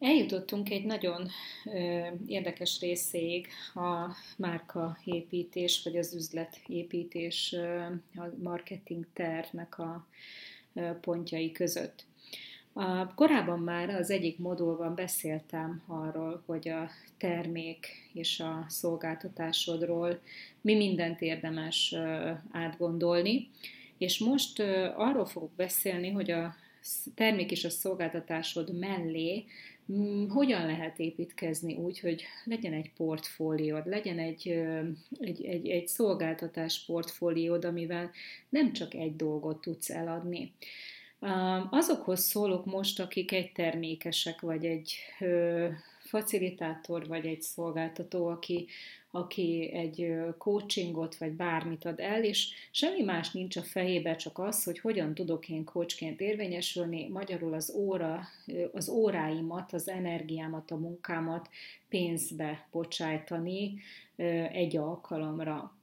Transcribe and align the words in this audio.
Eljutottunk 0.00 0.70
egy 0.70 0.84
nagyon 0.84 1.28
ö, 1.64 2.06
érdekes 2.26 2.80
részéig 2.80 3.46
a 3.74 4.16
márkaépítés, 4.36 5.80
vagy 5.84 5.96
az 5.96 6.14
üzletépítés, 6.14 7.52
ö, 7.52 7.80
a 8.14 8.24
marketing 8.42 9.06
tervnek 9.12 9.78
a 9.78 10.06
ö, 10.74 10.90
pontjai 11.00 11.52
között. 11.52 12.04
A, 12.72 13.14
korábban 13.14 13.58
már 13.58 13.90
az 13.90 14.10
egyik 14.10 14.38
modulban 14.38 14.94
beszéltem 14.94 15.82
arról, 15.86 16.42
hogy 16.46 16.68
a 16.68 16.90
termék 17.16 17.86
és 18.12 18.40
a 18.40 18.64
szolgáltatásodról 18.68 20.20
mi 20.60 20.74
mindent 20.74 21.20
érdemes 21.20 21.92
ö, 21.96 22.30
átgondolni, 22.50 23.50
és 23.96 24.18
most 24.18 24.58
ö, 24.58 24.90
arról 24.96 25.26
fogok 25.26 25.52
beszélni, 25.52 26.10
hogy 26.10 26.30
a 26.30 26.54
termék 27.14 27.50
és 27.50 27.64
a 27.64 27.70
szolgáltatásod 27.70 28.78
mellé 28.78 29.44
hogyan 30.28 30.66
lehet 30.66 30.98
építkezni 30.98 31.74
úgy, 31.74 32.00
hogy 32.00 32.24
legyen 32.44 32.72
egy 32.72 32.90
portfóliód, 32.96 33.86
legyen 33.86 34.18
egy, 34.18 34.48
egy, 35.20 35.44
egy, 35.44 35.68
egy 35.68 35.88
szolgáltatás 35.88 36.84
portfóliód, 36.86 37.64
amivel 37.64 38.10
nem 38.48 38.72
csak 38.72 38.94
egy 38.94 39.16
dolgot 39.16 39.60
tudsz 39.60 39.90
eladni. 39.90 40.52
Azokhoz 41.70 42.20
szólok 42.20 42.64
most, 42.64 43.00
akik 43.00 43.32
egy 43.32 43.52
termékesek, 43.52 44.40
vagy 44.40 44.64
egy 44.64 44.94
facilitátor, 46.08 47.06
vagy 47.06 47.26
egy 47.26 47.42
szolgáltató, 47.42 48.26
aki 48.26 48.66
aki 49.10 49.70
egy 49.72 50.14
coachingot 50.38 51.16
vagy 51.16 51.32
bármit 51.32 51.84
ad 51.84 52.00
el, 52.00 52.24
és 52.24 52.48
semmi 52.70 53.02
más 53.02 53.32
nincs 53.32 53.56
a 53.56 53.62
fejébe, 53.62 54.16
csak 54.16 54.38
az, 54.38 54.64
hogy 54.64 54.78
hogyan 54.78 55.14
tudok 55.14 55.48
én 55.48 55.64
coachként 55.64 56.20
érvényesülni, 56.20 57.08
magyarul 57.08 57.54
az 57.54 57.72
óra, 57.76 58.20
az 58.72 58.88
óráimat, 58.88 59.72
az 59.72 59.88
energiámat, 59.88 60.70
a 60.70 60.76
munkámat 60.76 61.48
pénzbe 61.88 62.68
bocsájtani 62.70 63.74
egy 64.52 64.76
alkalomra. 64.76 65.77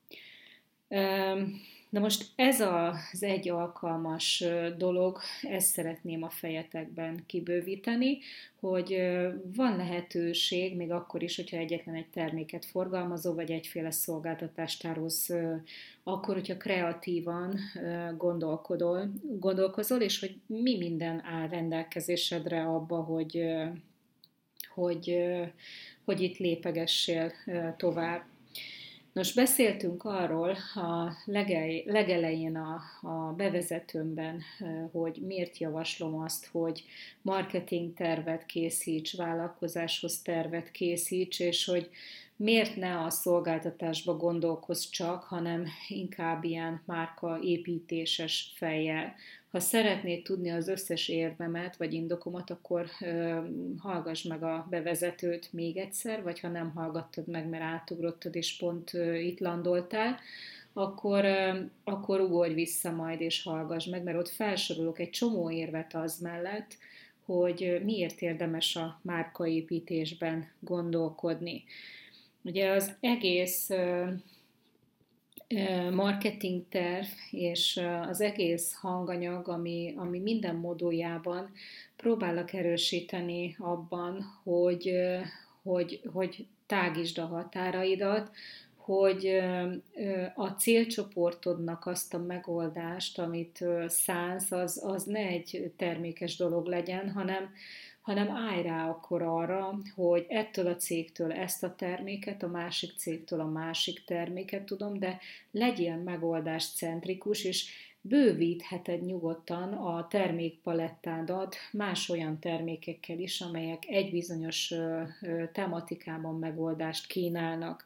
Na 1.95 2.01
most 2.01 2.25
ez 2.35 2.61
az 2.61 3.23
egy 3.23 3.49
alkalmas 3.49 4.43
dolog, 4.77 5.19
ezt 5.41 5.67
szeretném 5.67 6.23
a 6.23 6.29
fejetekben 6.29 7.23
kibővíteni, 7.25 8.17
hogy 8.59 9.01
van 9.55 9.75
lehetőség, 9.75 10.75
még 10.75 10.91
akkor 10.91 11.23
is, 11.23 11.35
hogyha 11.35 11.57
egyetlen 11.57 11.95
egy 11.95 12.09
terméket 12.09 12.65
forgalmazó, 12.65 13.33
vagy 13.33 13.51
egyféle 13.51 13.91
szolgáltatást 13.91 14.81
tárolsz, 14.81 15.29
akkor, 16.03 16.35
hogyha 16.35 16.57
kreatívan 16.57 17.59
gondolkodol, 18.17 19.11
gondolkozol, 19.39 20.01
és 20.01 20.19
hogy 20.19 20.35
mi 20.45 20.77
minden 20.77 21.23
áll 21.25 21.47
rendelkezésedre 21.47 22.63
abba, 22.63 22.97
hogy, 22.97 23.45
hogy, 24.73 25.17
hogy 26.05 26.21
itt 26.21 26.37
lépegessél 26.37 27.31
tovább. 27.77 28.23
Nos, 29.15 29.33
beszéltünk 29.33 30.03
arról 30.03 30.57
a 30.73 31.11
legej, 31.25 31.83
legelején 31.85 32.55
a, 32.55 32.81
a 33.01 33.33
bevezetőmben, 33.33 34.41
hogy 34.91 35.21
miért 35.21 35.57
javaslom 35.57 36.15
azt, 36.15 36.45
hogy 36.51 36.83
marketing 37.21 37.93
tervet 37.93 38.45
készíts, 38.45 39.15
vállalkozáshoz 39.15 40.21
tervet 40.21 40.71
készíts, 40.71 41.39
és 41.39 41.65
hogy 41.65 41.89
miért 42.35 42.75
ne 42.75 42.99
a 42.99 43.09
szolgáltatásba 43.09 44.17
gondolkoz 44.17 44.89
csak, 44.89 45.23
hanem 45.23 45.67
inkább 45.87 46.43
ilyen 46.43 46.81
márka 46.85 47.39
építéses 47.41 48.53
fejjel. 48.55 49.15
Ha 49.55 49.61
szeretnéd 49.61 50.23
tudni 50.23 50.49
az 50.51 50.67
összes 50.67 51.09
érvemet 51.09 51.77
vagy 51.77 51.93
indokomat, 51.93 52.49
akkor 52.49 52.85
ö, 53.01 53.39
hallgass 53.77 54.23
meg 54.23 54.43
a 54.43 54.67
bevezetőt 54.69 55.53
még 55.53 55.77
egyszer, 55.77 56.23
vagy 56.23 56.39
ha 56.39 56.47
nem 56.47 56.71
hallgattad 56.71 57.27
meg, 57.27 57.47
mert 57.47 57.63
átugrottad 57.63 58.35
és 58.35 58.57
pont 58.57 58.93
ö, 58.93 59.13
itt 59.13 59.39
landoltál, 59.39 60.19
akkor, 60.73 61.25
ö, 61.25 61.59
akkor 61.83 62.19
ugorj 62.19 62.53
vissza 62.53 62.91
majd 62.91 63.21
és 63.21 63.43
hallgass 63.43 63.85
meg, 63.85 64.03
mert 64.03 64.17
ott 64.17 64.29
felsorolok 64.29 64.99
egy 64.99 65.09
csomó 65.09 65.51
érvet 65.51 65.93
az 65.93 66.19
mellett, 66.19 66.77
hogy 67.25 67.81
miért 67.83 68.21
érdemes 68.21 68.75
a 68.75 68.99
márkaépítésben 69.01 70.47
gondolkodni. 70.59 71.63
Ugye 72.41 72.69
az 72.69 72.95
egész 72.99 73.69
marketing 75.91 76.63
terv 76.69 77.05
és 77.31 77.81
az 78.07 78.21
egész 78.21 78.73
hanganyag, 78.73 79.47
ami, 79.47 79.93
ami 79.97 80.19
minden 80.19 80.55
moduljában 80.55 81.51
próbálok 81.95 82.53
erősíteni 82.53 83.55
abban, 83.59 84.39
hogy, 84.43 84.95
hogy, 85.63 86.01
hogy 86.13 86.45
tágítsd 86.65 87.17
a 87.17 87.25
határaidat, 87.25 88.31
hogy 88.75 89.41
a 90.35 90.47
célcsoportodnak 90.47 91.85
azt 91.85 92.13
a 92.13 92.17
megoldást, 92.17 93.19
amit 93.19 93.63
szánsz, 93.87 94.51
az, 94.51 94.83
az 94.85 95.03
ne 95.03 95.19
egy 95.19 95.71
termékes 95.77 96.35
dolog 96.35 96.65
legyen, 96.65 97.11
hanem, 97.11 97.53
hanem 98.05 98.29
állj 98.29 98.61
rá 98.61 98.89
akkor 98.89 99.21
arra, 99.21 99.79
hogy 99.95 100.25
ettől 100.27 100.67
a 100.67 100.75
cégtől 100.75 101.31
ezt 101.31 101.63
a 101.63 101.75
terméket, 101.75 102.43
a 102.43 102.47
másik 102.47 102.91
cégtől 102.97 103.39
a 103.39 103.45
másik 103.45 104.03
terméket 104.03 104.63
tudom, 104.63 104.99
de 104.99 105.19
legyél 105.51 105.95
megoldás 105.95 106.73
centrikus, 106.73 107.43
és 107.43 107.69
bővítheted 108.01 109.05
nyugodtan 109.05 109.73
a 109.73 110.07
termékpalettádat 110.07 111.55
más 111.71 112.09
olyan 112.09 112.39
termékekkel 112.39 113.19
is, 113.19 113.41
amelyek 113.41 113.85
egy 113.87 114.11
bizonyos 114.11 114.73
tematikában 115.51 116.39
megoldást 116.39 117.07
kínálnak. 117.07 117.85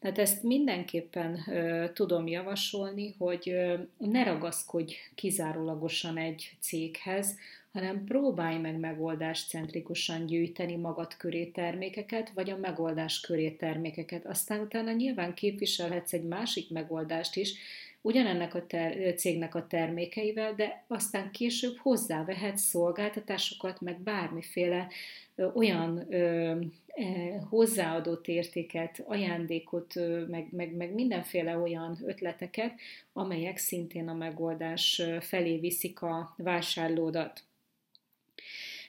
Tehát 0.00 0.18
ezt 0.18 0.42
mindenképpen 0.42 1.44
ö, 1.48 1.86
tudom 1.92 2.26
javasolni, 2.26 3.14
hogy 3.18 3.50
ö, 3.50 3.74
ne 3.98 4.24
ragaszkodj 4.24 4.94
kizárólagosan 5.14 6.16
egy 6.16 6.56
céghez, 6.60 7.36
hanem 7.72 8.04
próbálj 8.04 8.58
meg 8.58 8.78
megoldás 8.78 9.44
centrikusan 9.44 10.26
gyűjteni 10.26 10.76
magad 10.76 11.16
köré 11.16 11.44
termékeket, 11.44 12.30
vagy 12.34 12.50
a 12.50 12.56
megoldás 12.56 13.20
köré 13.20 13.50
termékeket. 13.50 14.26
Aztán 14.26 14.60
utána 14.60 14.92
nyilván 14.92 15.34
képviselhetsz 15.34 16.12
egy 16.12 16.24
másik 16.24 16.70
megoldást 16.70 17.36
is, 17.36 17.54
ugyanennek 18.02 18.54
a 18.54 18.66
ter- 18.66 19.18
cégnek 19.18 19.54
a 19.54 19.66
termékeivel, 19.66 20.54
de 20.54 20.84
aztán 20.86 21.30
később 21.30 21.76
hozzávehet 21.76 22.56
szolgáltatásokat, 22.56 23.80
meg 23.80 24.00
bármiféle 24.00 24.88
ö, 25.34 25.46
olyan 25.54 26.14
ö, 26.14 26.60
e, 26.86 27.38
hozzáadott 27.48 28.28
értéket, 28.28 29.02
ajándékot, 29.06 29.94
meg, 30.28 30.48
meg, 30.50 30.76
meg 30.76 30.94
mindenféle 30.94 31.58
olyan 31.58 31.98
ötleteket, 32.04 32.72
amelyek 33.12 33.56
szintén 33.56 34.08
a 34.08 34.14
megoldás 34.14 35.02
felé 35.20 35.58
viszik 35.58 36.02
a 36.02 36.34
vásárlódat. 36.36 37.42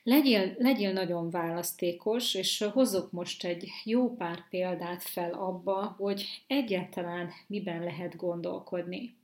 Legyél, 0.04 0.56
legyél 0.58 0.94
nagyon 0.94 1.30
választékos, 1.30 2.36
és 2.36 2.66
hozok 2.74 3.12
most 3.12 3.44
egy 3.44 3.70
jó 3.84 4.16
pár 4.16 4.44
példát 4.50 5.04
fel 5.04 5.34
abba, 5.34 5.96
hogy 5.98 6.44
egyáltalán 6.48 7.30
miben 7.48 7.84
lehet 7.84 8.16
gondolkodni. 8.16 9.16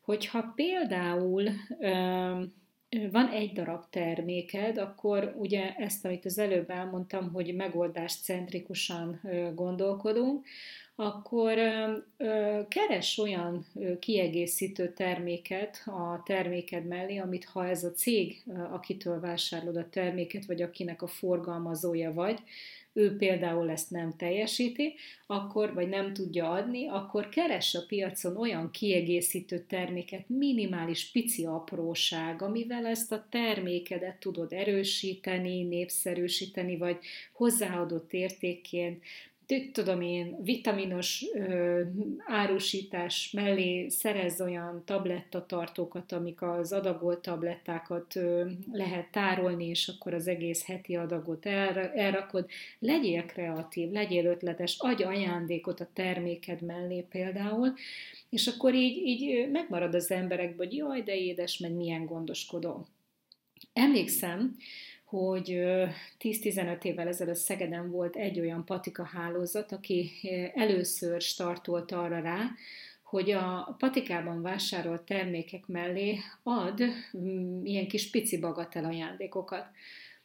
Hogyha 0.00 0.52
például 0.54 1.48
van 3.10 3.28
egy 3.28 3.52
darab 3.52 3.84
terméked, 3.90 4.78
akkor 4.78 5.34
ugye 5.38 5.74
ezt, 5.74 6.04
amit 6.04 6.24
az 6.24 6.38
előbb 6.38 6.70
elmondtam, 6.70 7.32
hogy 7.32 7.54
megoldást 7.54 8.22
centrikusan 8.22 9.20
gondolkodunk, 9.54 10.46
akkor 11.02 11.54
keres 12.68 13.18
olyan 13.18 13.66
kiegészítő 14.00 14.92
terméket 14.92 15.82
a 15.86 16.22
terméked 16.24 16.86
mellé, 16.86 17.16
amit 17.16 17.44
ha 17.44 17.66
ez 17.66 17.84
a 17.84 17.92
cég, 17.92 18.42
akitől 18.70 19.20
vásárolod 19.20 19.76
a 19.76 19.88
terméket, 19.90 20.44
vagy 20.44 20.62
akinek 20.62 21.02
a 21.02 21.06
forgalmazója 21.06 22.12
vagy, 22.12 22.38
ő 22.94 23.16
például 23.16 23.70
ezt 23.70 23.90
nem 23.90 24.16
teljesíti, 24.16 24.94
akkor, 25.26 25.74
vagy 25.74 25.88
nem 25.88 26.12
tudja 26.12 26.50
adni, 26.50 26.88
akkor 26.88 27.28
keres 27.28 27.74
a 27.74 27.84
piacon 27.86 28.36
olyan 28.36 28.70
kiegészítő 28.70 29.64
terméket, 29.68 30.28
minimális 30.28 31.10
pici 31.10 31.44
apróság, 31.44 32.42
amivel 32.42 32.86
ezt 32.86 33.12
a 33.12 33.26
termékedet 33.30 34.16
tudod 34.16 34.52
erősíteni, 34.52 35.62
népszerűsíteni, 35.62 36.76
vagy 36.76 36.98
hozzáadott 37.32 38.12
értékként 38.12 39.02
tudom 39.72 40.00
én, 40.00 40.36
vitaminos 40.42 41.24
ö, 41.34 41.82
árusítás 42.26 43.30
mellé 43.30 43.88
szerez 43.88 44.40
olyan 44.40 44.82
tablettatartókat, 44.84 46.12
amik 46.12 46.42
az 46.42 46.72
adagolt 46.72 47.18
tablettákat 47.18 48.16
ö, 48.16 48.50
lehet 48.72 49.10
tárolni, 49.10 49.68
és 49.68 49.88
akkor 49.88 50.14
az 50.14 50.28
egész 50.28 50.64
heti 50.66 50.96
adagot 50.96 51.46
el, 51.46 51.78
elrakod. 51.78 52.46
Legyél 52.78 53.24
kreatív, 53.24 53.90
legyél 53.90 54.26
ötletes, 54.26 54.76
adj 54.78 55.02
ajándékot 55.02 55.80
a 55.80 55.88
terméked 55.92 56.62
mellé 56.62 57.00
például, 57.10 57.74
és 58.30 58.46
akkor 58.46 58.74
így, 58.74 59.06
így 59.06 59.50
megmarad 59.50 59.94
az 59.94 60.10
emberekből, 60.10 60.66
hogy 60.66 60.76
jaj, 60.76 61.02
de 61.02 61.16
édes, 61.16 61.58
meg 61.58 61.72
milyen 61.72 62.06
gondoskodó. 62.06 62.86
Emlékszem, 63.72 64.56
hogy 65.12 65.62
10-15 66.20 66.84
évvel 66.84 67.08
ezelőtt 67.08 67.34
Szegeden 67.34 67.90
volt 67.90 68.16
egy 68.16 68.40
olyan 68.40 68.64
patika 68.64 69.04
hálózat, 69.04 69.72
aki 69.72 70.10
először 70.54 71.20
startolt 71.20 71.92
arra 71.92 72.20
rá, 72.20 72.50
hogy 73.02 73.30
a 73.30 73.74
patikában 73.78 74.42
vásárolt 74.42 75.02
termékek 75.02 75.66
mellé 75.66 76.18
ad 76.42 76.80
ilyen 77.62 77.88
kis 77.88 78.10
pici 78.10 78.38
bagatel 78.38 78.84
ajándékokat. 78.84 79.66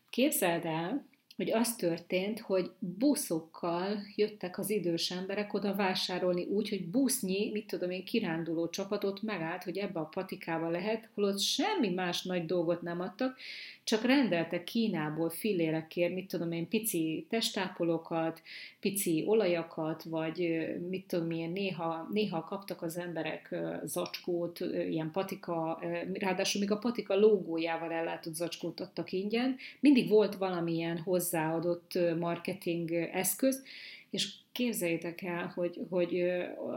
Képzeld 0.09 0.65
el, 0.65 1.05
hogy 1.37 1.51
az 1.51 1.75
történt, 1.75 2.39
hogy 2.39 2.71
buszokkal 2.79 3.97
jöttek 4.15 4.57
az 4.57 4.69
idős 4.69 5.11
emberek 5.11 5.53
oda 5.53 5.75
vásárolni 5.75 6.43
úgy, 6.43 6.69
hogy 6.69 6.85
busznyi, 6.85 7.49
mit 7.51 7.67
tudom 7.67 7.91
én, 7.91 8.03
kiránduló 8.03 8.69
csapatot 8.69 9.21
megállt, 9.21 9.63
hogy 9.63 9.77
ebbe 9.77 9.99
a 9.99 10.09
patikába 10.13 10.69
lehet, 10.69 11.09
holott 11.13 11.39
semmi 11.39 11.89
más 11.89 12.23
nagy 12.23 12.45
dolgot 12.45 12.81
nem 12.81 13.01
adtak, 13.01 13.37
csak 13.83 14.05
rendeltek 14.05 14.63
Kínából 14.63 15.29
fillérekért, 15.29 16.13
mit 16.13 16.27
tudom 16.27 16.51
én, 16.51 16.67
pici 16.67 17.25
testápolókat, 17.29 18.41
pici 18.79 19.23
olajakat, 19.25 20.03
vagy 20.03 20.67
mit 20.89 21.05
tudom 21.05 21.31
én, 21.31 21.51
néha, 21.51 22.07
néha 22.13 22.43
kaptak 22.43 22.81
az 22.81 22.97
emberek 22.97 23.55
zacskót, 23.83 24.59
ilyen 24.59 25.11
patika, 25.11 25.79
ráadásul 26.13 26.61
még 26.61 26.71
a 26.71 26.77
patika 26.77 27.15
logójával 27.15 27.91
ellátott 27.91 28.35
zacskót 28.35 28.79
adtak 28.79 29.11
ingyen. 29.11 29.55
Mindig 29.79 30.09
volt 30.09 30.35
valamilyen 30.35 31.01
hozzáadott 31.27 31.99
marketing 32.19 32.91
eszköz, 32.91 33.63
és 34.09 34.33
képzeljétek 34.51 35.21
el, 35.21 35.51
hogy, 35.55 35.79
hogy 35.89 36.21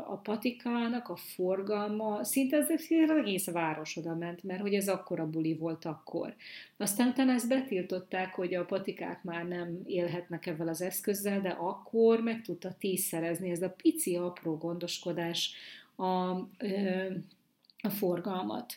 a 0.07 0.17
patikának 0.17 1.09
a 1.09 1.17
forgalma 1.17 2.25
szinte 2.25 2.57
az, 2.57 2.69
az 3.09 3.11
egész 3.11 3.47
város 3.47 3.97
oda 3.97 4.15
ment, 4.15 4.43
mert 4.43 4.61
hogy 4.61 4.75
ez 4.75 4.89
akkora 4.89 5.27
buli 5.27 5.55
volt 5.55 5.85
akkor. 5.85 6.35
Aztán 6.77 7.09
utána 7.09 7.33
ezt 7.33 7.49
betiltották, 7.49 8.35
hogy 8.35 8.55
a 8.55 8.65
patikák 8.65 9.23
már 9.23 9.49
nem 9.49 9.81
élhetnek 9.87 10.47
ebben 10.47 10.69
az 10.69 10.83
eszközzel, 10.83 11.41
de 11.41 11.49
akkor 11.49 12.21
meg 12.21 12.43
tudta 12.43 12.75
tízszerezni 12.79 13.51
ez 13.51 13.63
a 13.63 13.75
pici 13.83 14.17
apró 14.17 14.57
gondoskodás 14.57 15.55
a, 15.97 16.03
a 17.81 17.91
forgalmat. 17.91 18.75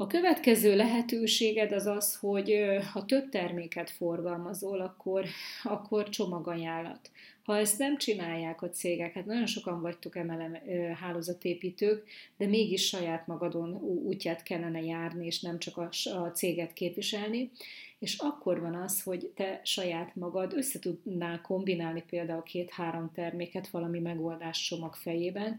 A 0.00 0.06
következő 0.06 0.76
lehetőséged 0.76 1.72
az 1.72 1.86
az, 1.86 2.16
hogy 2.16 2.54
ha 2.92 3.04
több 3.04 3.28
terméket 3.28 3.90
forgalmazol, 3.90 4.80
akkor, 4.80 5.24
akkor 5.62 6.08
csomagajánlat. 6.08 7.10
Ha 7.42 7.56
ezt 7.58 7.78
nem 7.78 7.96
csinálják 7.96 8.62
a 8.62 8.70
cégek, 8.70 9.14
hát 9.14 9.26
nagyon 9.26 9.46
sokan 9.46 9.80
vagytok 9.80 10.16
emelem 10.16 10.58
hálózatépítők, 11.00 12.04
de 12.36 12.46
mégis 12.46 12.86
saját 12.86 13.26
magadon 13.26 13.74
útját 13.82 14.42
kellene 14.42 14.82
járni, 14.82 15.26
és 15.26 15.40
nem 15.40 15.58
csak 15.58 15.76
a, 15.76 15.88
a 16.14 16.30
céget 16.30 16.72
képviselni, 16.72 17.50
és 17.98 18.18
akkor 18.18 18.60
van 18.60 18.74
az, 18.74 19.02
hogy 19.02 19.32
te 19.34 19.60
saját 19.64 20.16
magad 20.16 20.52
összetudnál 20.56 21.40
kombinálni 21.40 22.04
például 22.08 22.42
két-három 22.42 23.10
terméket 23.14 23.68
valami 23.68 23.98
megoldás 23.98 24.60
csomag 24.60 24.94
fejében, 24.94 25.58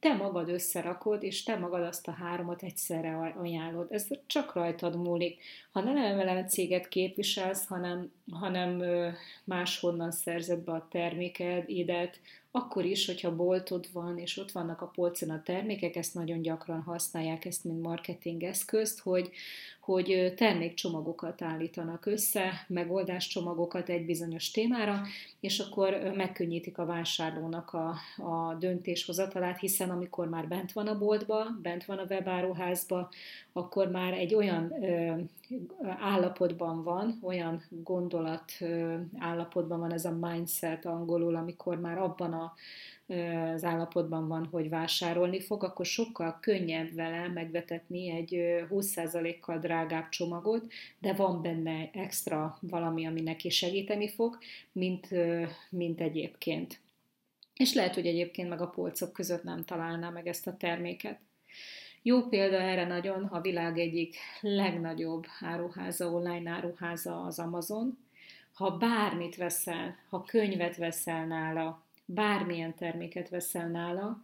te 0.00 0.14
magad 0.14 0.48
összerakod, 0.48 1.22
és 1.22 1.42
te 1.42 1.56
magad 1.56 1.82
azt 1.82 2.08
a 2.08 2.10
háromot 2.10 2.62
egyszerre 2.62 3.34
ajánlod. 3.38 3.86
Ez 3.90 4.06
csak 4.26 4.54
rajtad 4.54 4.96
múlik. 4.96 5.40
Ha 5.72 5.80
nem 5.80 5.96
emelem 5.96 6.46
céget 6.46 6.88
képviselsz, 6.88 7.66
hanem, 7.66 8.12
hanem 8.32 8.82
máshonnan 9.44 10.10
szerzed 10.10 10.58
be 10.58 10.72
a 10.72 10.86
terméked, 10.90 11.68
idet, 11.68 12.20
akkor 12.50 12.84
is, 12.84 13.06
hogyha 13.06 13.36
boltod 13.36 13.92
van, 13.92 14.18
és 14.18 14.36
ott 14.36 14.52
vannak 14.52 14.80
a 14.80 14.86
polcon 14.86 15.30
a 15.30 15.42
termékek, 15.42 15.96
ezt 15.96 16.14
nagyon 16.14 16.42
gyakran 16.42 16.82
használják, 16.82 17.44
ezt 17.44 17.64
mint 17.64 17.82
marketing 17.82 18.42
eszközt, 18.42 19.00
hogy, 19.00 19.30
hogy 19.90 20.32
termékcsomagokat 20.36 21.42
állítanak 21.42 22.06
össze, 22.06 22.64
megoldáscsomagokat 22.68 23.88
egy 23.88 24.04
bizonyos 24.04 24.50
témára, 24.50 25.02
és 25.40 25.58
akkor 25.58 26.12
megkönnyítik 26.14 26.78
a 26.78 26.84
vásárlónak 26.84 27.72
a, 27.72 27.94
a 28.16 28.54
döntéshozatalát, 28.58 29.58
hiszen 29.58 29.90
amikor 29.90 30.28
már 30.28 30.48
bent 30.48 30.72
van 30.72 30.86
a 30.86 30.98
boltba, 30.98 31.46
bent 31.62 31.84
van 31.84 31.98
a 31.98 32.06
webáruházba, 32.08 33.10
akkor 33.52 33.90
már 33.90 34.12
egy 34.12 34.34
olyan 34.34 34.84
ö, 34.84 35.14
állapotban 36.00 36.82
van, 36.82 37.18
olyan 37.22 37.62
gondolat 37.68 38.52
ö, 38.60 38.96
állapotban 39.18 39.78
van 39.78 39.92
ez 39.92 40.04
a 40.04 40.16
mindset 40.20 40.86
angolul, 40.86 41.36
amikor 41.36 41.80
már 41.80 41.98
abban 41.98 42.32
a 42.32 42.54
az 43.54 43.64
állapotban 43.64 44.28
van, 44.28 44.48
hogy 44.50 44.68
vásárolni 44.68 45.40
fog, 45.40 45.64
akkor 45.64 45.86
sokkal 45.86 46.38
könnyebb 46.40 46.94
vele 46.94 47.28
megvetetni 47.28 48.10
egy 48.10 48.30
20%-kal 48.70 49.58
drágább 49.58 49.79
csomagot, 50.10 50.72
de 50.98 51.12
van 51.12 51.42
benne 51.42 51.90
extra 51.92 52.58
valami, 52.60 53.06
ami 53.06 53.20
neki 53.20 53.50
segíteni 53.50 54.08
fog, 54.08 54.38
mint, 54.72 55.08
mint 55.70 56.00
egyébként. 56.00 56.80
És 57.54 57.74
lehet, 57.74 57.94
hogy 57.94 58.06
egyébként 58.06 58.48
meg 58.48 58.60
a 58.60 58.68
polcok 58.68 59.12
között 59.12 59.42
nem 59.42 59.64
találná 59.64 60.10
meg 60.10 60.26
ezt 60.26 60.46
a 60.46 60.56
terméket. 60.56 61.18
Jó 62.02 62.28
példa 62.28 62.56
erre 62.56 62.86
nagyon 62.86 63.24
a 63.24 63.40
világ 63.40 63.78
egyik 63.78 64.16
legnagyobb 64.40 65.26
áruháza, 65.40 66.10
online 66.10 66.50
áruháza 66.50 67.24
az 67.24 67.38
Amazon. 67.38 67.98
Ha 68.52 68.76
bármit 68.76 69.36
veszel, 69.36 69.96
ha 70.08 70.24
könyvet 70.24 70.76
veszel 70.76 71.26
nála, 71.26 71.84
bármilyen 72.04 72.74
terméket 72.74 73.28
veszel 73.28 73.68
nála, 73.68 74.22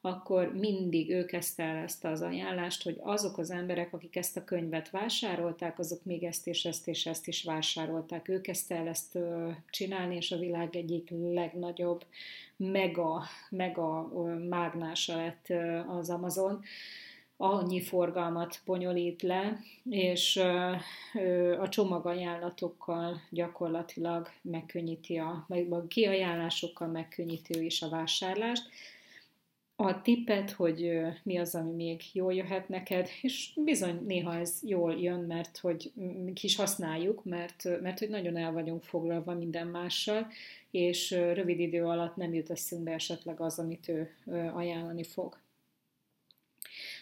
akkor 0.00 0.54
mindig 0.54 1.10
ő 1.10 1.24
kezdte 1.24 1.62
el 1.62 1.76
ezt 1.76 2.04
az 2.04 2.22
ajánlást, 2.22 2.82
hogy 2.82 2.96
azok 3.00 3.38
az 3.38 3.50
emberek, 3.50 3.92
akik 3.92 4.16
ezt 4.16 4.36
a 4.36 4.44
könyvet 4.44 4.90
vásárolták, 4.90 5.78
azok 5.78 6.04
még 6.04 6.22
ezt 6.24 6.46
és 6.46 6.64
ezt 6.64 6.88
és 6.88 7.06
ezt 7.06 7.26
is 7.26 7.42
vásárolták. 7.42 8.28
Ő 8.28 8.40
kezdte 8.40 8.74
el 8.76 8.88
ezt 8.88 9.18
csinálni, 9.70 10.16
és 10.16 10.32
a 10.32 10.38
világ 10.38 10.76
egyik 10.76 11.10
legnagyobb 11.10 12.04
mega, 12.56 13.22
mega 13.50 14.12
mágnása 14.48 15.16
lett 15.16 15.46
az 15.88 16.10
Amazon 16.10 16.62
annyi 17.40 17.80
forgalmat 17.80 18.60
bonyolít 18.64 19.22
le, 19.22 19.60
és 19.90 20.36
a 21.60 21.68
csomagajánlatokkal 21.68 23.20
gyakorlatilag 23.30 24.28
megkönnyíti 24.42 25.16
a, 25.16 25.44
vagy 25.48 25.86
kiajánlásokkal 25.88 26.88
megkönnyíti 26.88 27.58
ő 27.58 27.62
is 27.62 27.82
a 27.82 27.88
vásárlást. 27.88 28.68
A 29.80 30.02
tippet, 30.02 30.50
hogy 30.50 31.00
mi 31.22 31.36
az, 31.36 31.54
ami 31.54 31.70
még 31.70 32.00
jól 32.12 32.34
jöhet 32.34 32.68
neked, 32.68 33.08
és 33.22 33.50
bizony 33.64 34.04
néha 34.06 34.34
ez 34.34 34.60
jól 34.62 34.94
jön, 34.94 35.20
mert 35.20 35.58
hogy 35.58 35.92
ki 36.34 36.46
is 36.46 36.56
használjuk, 36.56 37.24
mert, 37.24 37.80
mert 37.82 37.98
hogy 37.98 38.08
nagyon 38.08 38.36
el 38.36 38.52
vagyunk 38.52 38.82
foglalva 38.82 39.34
minden 39.34 39.66
mással, 39.66 40.26
és 40.70 41.10
rövid 41.10 41.60
idő 41.60 41.84
alatt 41.84 42.16
nem 42.16 42.34
jut 42.34 42.50
eszünkbe 42.50 42.92
esetleg 42.92 43.40
az, 43.40 43.58
amit 43.58 43.88
ő 43.88 44.10
ajánlani 44.54 45.04
fog. 45.04 45.38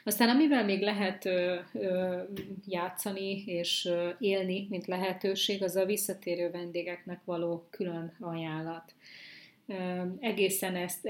Aztán 0.04 0.28
amivel 0.28 0.64
még 0.64 0.82
lehet 0.82 1.24
ö, 1.24 1.56
ö, 1.72 2.22
játszani 2.66 3.44
és 3.46 3.84
ö, 3.84 4.10
élni, 4.18 4.66
mint 4.70 4.86
lehetőség, 4.86 5.62
az 5.62 5.76
a 5.76 5.84
visszatérő 5.84 6.50
vendégeknek 6.50 7.20
való 7.24 7.66
külön 7.70 8.16
ajánlat 8.20 8.94
egészen 10.20 10.76
ezt 10.76 11.08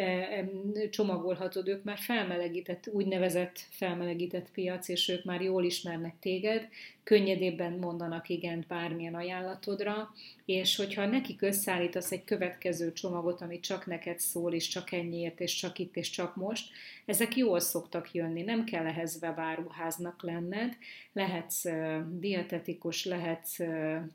csomagolhatod, 0.91 1.69
ők 1.69 1.85
már 1.85 1.99
felmelegített, 1.99 2.89
úgynevezett 2.93 3.59
felmelegített 3.71 4.51
piac, 4.53 4.89
és 4.89 5.09
ők 5.09 5.25
már 5.25 5.41
jól 5.41 5.65
ismernek 5.65 6.15
téged, 6.21 6.69
könnyedébben 7.07 7.73
mondanak 7.73 8.29
igent 8.29 8.67
bármilyen 8.67 9.15
ajánlatodra, 9.15 10.13
és 10.45 10.77
hogyha 10.77 11.07
nekik 11.07 11.43
összeállítasz 11.43 12.13
egy 12.13 12.25
következő 12.25 12.93
csomagot, 12.93 13.41
ami 13.41 13.61
csak 13.61 13.87
neked 13.87 14.19
szól, 14.19 14.53
és 14.53 14.69
csak 14.69 14.93
ennyiért, 14.93 15.41
és 15.41 15.55
csak 15.55 15.79
itt, 15.79 15.97
és 15.97 16.11
csak 16.11 16.37
most, 16.37 16.71
ezek 17.05 17.37
jól 17.37 17.61
szoktak 17.61 18.13
jönni, 18.13 18.43
nem 18.43 18.65
kell 18.65 18.87
ehhez 18.87 19.19
webáruháznak 19.23 20.23
lenned, 20.23 20.77
lehetsz 21.13 21.65
dietetikus, 22.11 23.05
lehetsz 23.05 23.59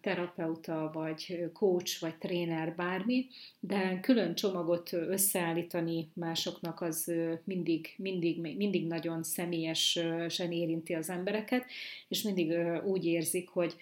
terapeuta, 0.02 0.90
vagy 0.94 1.50
coach, 1.54 2.02
vagy 2.02 2.16
tréner, 2.16 2.76
bármi, 2.76 3.28
de 3.60 4.00
külön 4.00 4.36
csomagot 4.36 4.94
összeállítani 4.94 6.10
másoknak 6.14 6.82
az 6.82 7.14
mindig, 7.44 7.94
mindig, 7.98 8.42
mindig 8.42 8.88
nagyon 8.88 9.24
személyesen 9.24 10.52
érinti 10.52 10.94
az 10.94 11.10
embereket, 11.10 11.66
és 12.08 12.22
mindig 12.22 12.52
úgy 12.86 13.06
érzik, 13.06 13.50
hogy 13.50 13.76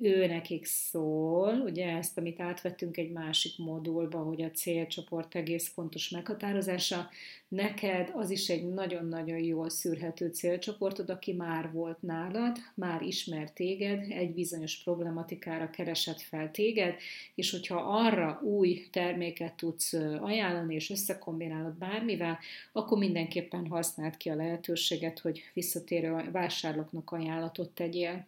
ő 0.00 0.26
nekik 0.26 0.64
szól, 0.64 1.60
ugye 1.60 1.96
ezt, 1.96 2.18
amit 2.18 2.40
átvettünk 2.40 2.96
egy 2.96 3.12
másik 3.12 3.58
modulba, 3.58 4.18
hogy 4.18 4.42
a 4.42 4.50
célcsoport 4.50 5.34
egész 5.34 5.72
pontos 5.74 6.08
meghatározása, 6.08 7.10
neked 7.48 8.10
az 8.14 8.30
is 8.30 8.48
egy 8.48 8.68
nagyon-nagyon 8.68 9.38
jól 9.38 9.70
szűrhető 9.70 10.28
célcsoportod, 10.28 11.10
aki 11.10 11.32
már 11.32 11.72
volt 11.72 12.02
nálad, 12.02 12.56
már 12.74 13.02
ismer 13.02 13.52
téged, 13.52 14.10
egy 14.10 14.34
bizonyos 14.34 14.82
problematikára 14.82 15.70
keresett 15.70 16.20
fel 16.20 16.50
téged, 16.50 16.94
és 17.34 17.50
hogyha 17.50 17.76
arra 17.76 18.40
új 18.42 18.86
terméket 18.90 19.54
tudsz 19.54 19.92
ajánlani, 20.20 20.74
és 20.74 20.90
összekombinálod 20.90 21.74
bármivel, 21.74 22.38
akkor 22.72 22.98
mindenképpen 22.98 23.66
használd 23.66 24.16
ki 24.16 24.28
a 24.30 24.34
lehetőséget, 24.34 25.18
hogy 25.18 25.42
visszatérő 25.52 26.30
vásárlóknak 26.32 27.10
ajánlatot 27.10 27.70
tegyél. 27.70 28.26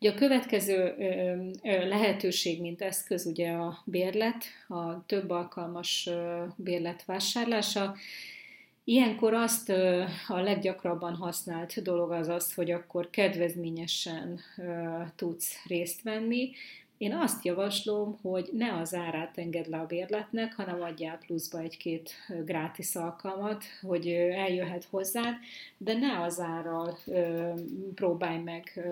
Ugye 0.00 0.10
a 0.10 0.14
következő 0.14 0.94
lehetőség, 1.62 2.60
mint 2.60 2.82
eszköz, 2.82 3.26
ugye 3.26 3.50
a 3.50 3.82
bérlet, 3.84 4.44
a 4.68 5.06
több 5.06 5.30
alkalmas 5.30 6.08
bérlet 6.56 7.04
vásárlása. 7.04 7.94
Ilyenkor 8.84 9.34
azt 9.34 9.68
a 10.28 10.40
leggyakrabban 10.40 11.14
használt 11.14 11.82
dolog 11.82 12.10
az 12.12 12.28
az, 12.28 12.54
hogy 12.54 12.70
akkor 12.70 13.10
kedvezményesen 13.10 14.40
tudsz 15.16 15.64
részt 15.66 16.02
venni, 16.02 16.50
én 17.02 17.14
azt 17.14 17.44
javaslom, 17.44 18.18
hogy 18.22 18.48
ne 18.52 18.72
az 18.72 18.94
árát 18.94 19.38
engedd 19.38 19.70
le 19.70 19.78
a 19.78 19.86
bérletnek, 19.86 20.54
hanem 20.54 20.82
adjál 20.82 21.18
pluszba 21.18 21.58
egy-két 21.58 22.10
grátis 22.44 22.94
alkalmat, 22.94 23.64
hogy 23.80 24.08
eljöhet 24.32 24.84
hozzád, 24.84 25.34
de 25.78 25.94
ne 25.94 26.20
az 26.20 26.40
árral 26.40 26.98
próbálj 27.94 28.38
meg 28.38 28.86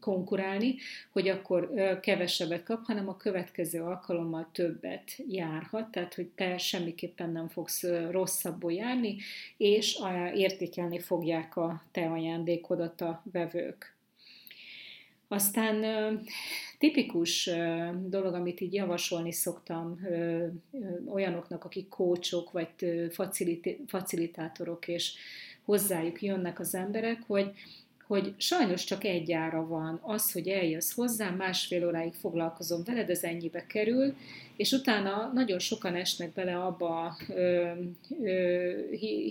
konkurálni, 0.00 0.74
hogy 1.12 1.28
akkor 1.28 1.70
kevesebbet 2.00 2.62
kap, 2.62 2.84
hanem 2.84 3.08
a 3.08 3.16
következő 3.16 3.82
alkalommal 3.82 4.48
többet 4.52 5.16
járhat, 5.28 5.90
tehát 5.90 6.14
hogy 6.14 6.28
te 6.34 6.58
semmiképpen 6.58 7.30
nem 7.30 7.48
fogsz 7.48 7.84
rosszabbul 8.10 8.72
járni, 8.72 9.16
és 9.56 9.98
értékelni 10.34 10.98
fogják 10.98 11.56
a 11.56 11.82
te 11.92 12.10
ajándékodat 12.10 13.00
a 13.00 13.22
vevők. 13.32 13.94
Aztán 15.28 15.84
tipikus 16.78 17.50
dolog, 18.06 18.34
amit 18.34 18.60
így 18.60 18.74
javasolni 18.74 19.32
szoktam 19.32 20.00
olyanoknak, 21.06 21.64
akik 21.64 21.88
kócsok 21.88 22.52
vagy 22.52 22.68
facilitátorok, 23.86 24.88
és 24.88 25.12
hozzájuk 25.64 26.22
jönnek 26.22 26.60
az 26.60 26.74
emberek, 26.74 27.22
hogy 27.26 27.52
hogy 28.06 28.34
sajnos 28.36 28.84
csak 28.84 29.04
egy 29.04 29.32
ára 29.32 29.66
van. 29.66 29.98
Az, 30.02 30.32
hogy 30.32 30.48
eljössz 30.48 30.94
hozzám, 30.94 31.36
másfél 31.36 31.86
óráig 31.86 32.14
foglalkozom 32.14 32.82
veled, 32.84 33.10
ez 33.10 33.22
ennyibe 33.22 33.66
kerül, 33.66 34.14
és 34.56 34.72
utána 34.72 35.30
nagyon 35.34 35.58
sokan 35.58 35.94
esnek 35.94 36.32
bele 36.32 36.56
abba 36.56 37.04
a 37.04 37.16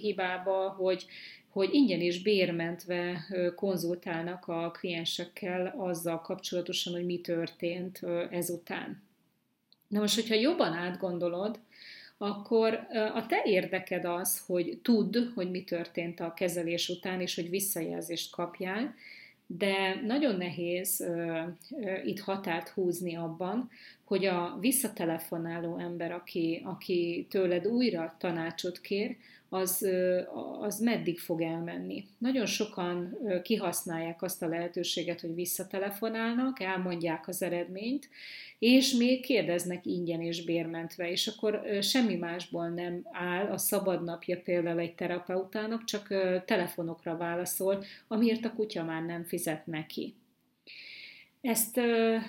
hibába, 0.02 0.70
hogy 0.70 1.06
hogy 1.54 1.74
ingyen 1.74 2.02
és 2.02 2.22
bérmentve 2.22 3.28
konzultálnak 3.56 4.48
a 4.48 4.72
kliensekkel 4.72 5.74
azzal 5.78 6.22
kapcsolatosan, 6.22 6.94
hogy 6.94 7.06
mi 7.06 7.20
történt 7.22 8.00
ezután. 8.30 9.02
Na 9.88 10.00
most, 10.00 10.16
hogyha 10.16 10.36
jobban 10.36 10.74
átgondolod, 10.74 11.60
akkor 12.18 12.88
a 13.14 13.26
te 13.26 13.42
érdeked 13.46 14.06
az, 14.06 14.44
hogy 14.46 14.80
tudd, 14.82 15.18
hogy 15.36 15.52
mi 15.52 15.64
történt 15.64 16.20
a 16.20 16.34
kezelés 16.34 16.90
után, 16.90 17.22
és 17.22 17.36
hogy 17.36 17.50
visszajelzést 17.50 18.32
kapjál, 18.32 18.96
de 19.48 20.02
nagyon 20.06 20.36
nehéz 20.36 21.06
uh, 21.08 21.42
uh, 21.70 22.08
itt 22.08 22.20
határt 22.20 22.70
húzni 22.70 23.16
abban, 23.16 23.70
hogy 24.04 24.26
a 24.26 24.58
visszatelefonáló 24.60 25.78
ember, 25.78 26.12
aki, 26.12 26.62
aki 26.66 27.28
tőled 27.30 27.68
újra 27.68 28.16
tanácsot 28.20 28.82
kér, 28.82 29.16
az, 29.54 29.88
az 30.60 30.80
meddig 30.80 31.20
fog 31.20 31.42
elmenni. 31.42 32.06
Nagyon 32.18 32.46
sokan 32.46 33.18
kihasználják 33.44 34.22
azt 34.22 34.42
a 34.42 34.48
lehetőséget, 34.48 35.22
hogy 35.22 35.36
visszatelefonálnak, 35.36 36.60
elmondják 36.60 37.28
az 37.28 37.42
eredményt, 37.42 38.10
és 38.60 38.94
még 38.94 39.22
kérdeznek 39.26 39.86
ingyen 39.86 40.22
és 40.22 40.46
bérmentve, 40.46 41.12
és 41.12 41.28
akkor 41.28 41.62
semmi 41.82 42.16
másból 42.16 42.68
nem 42.68 43.02
áll 43.12 43.46
a 43.46 43.58
szabad 43.58 44.04
napja 44.04 44.42
például 44.42 44.80
egy 44.80 44.96
terapeutának, 44.96 45.84
csak 45.84 46.08
telefonokra 46.46 47.18
válaszol, 47.18 47.84
amiért 48.08 48.46
a 48.46 48.54
kutya 48.54 48.84
már 48.84 49.06
nem 49.06 49.24
fizet 49.24 49.66
neki. 49.66 50.16
Ezt 51.42 51.80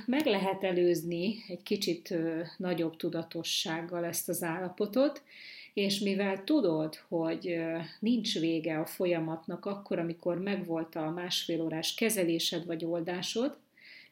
meg 0.06 0.26
lehet 0.26 0.64
előzni 0.64 1.36
egy 1.48 1.62
kicsit 1.62 2.14
nagyobb 2.56 2.96
tudatossággal 2.96 4.04
ezt 4.04 4.28
az 4.28 4.42
állapotot, 4.42 5.22
és 5.74 5.98
mivel 5.98 6.44
tudod, 6.44 7.00
hogy 7.08 7.56
nincs 7.98 8.38
vége 8.38 8.78
a 8.78 8.86
folyamatnak 8.86 9.66
akkor, 9.66 9.98
amikor 9.98 10.38
megvolt 10.38 10.94
a 10.94 11.10
másfél 11.10 11.60
órás 11.60 11.94
kezelésed 11.94 12.66
vagy 12.66 12.84
oldásod, 12.84 13.56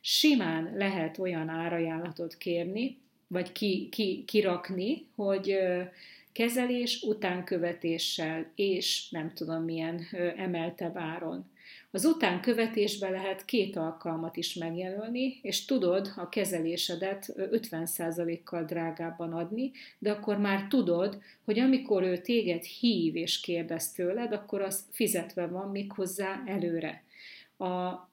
simán 0.01 0.73
lehet 0.77 1.19
olyan 1.19 1.49
árajánlatot 1.49 2.37
kérni, 2.37 2.97
vagy 3.27 3.53
ki, 3.53 3.89
ki, 3.91 4.25
kirakni, 4.27 5.07
hogy 5.15 5.59
kezelés 6.33 7.03
utánkövetéssel 7.03 8.47
és 8.55 9.09
nem 9.11 9.33
tudom 9.35 9.63
milyen 9.63 10.07
emeltebb 10.37 10.97
áron. 10.97 11.51
Az 11.95 12.05
utánkövetésbe 12.05 13.11
lehet 13.11 13.45
két 13.45 13.77
alkalmat 13.77 14.37
is 14.37 14.55
megjelölni, 14.55 15.39
és 15.43 15.65
tudod 15.65 16.13
a 16.17 16.29
kezelésedet 16.29 17.33
50%-kal 17.37 18.65
drágábban 18.65 19.33
adni, 19.33 19.71
de 19.99 20.11
akkor 20.11 20.39
már 20.39 20.67
tudod, 20.69 21.19
hogy 21.45 21.59
amikor 21.59 22.03
ő 22.03 22.17
téged 22.17 22.63
hív 22.63 23.17
és 23.17 23.41
kérdez 23.41 23.93
tőled, 23.93 24.33
akkor 24.33 24.63
az 24.63 24.85
fizetve 24.91 25.47
van 25.47 25.71
még 25.71 25.93
hozzá 25.93 26.43
előre 26.47 27.03
a 27.63 28.11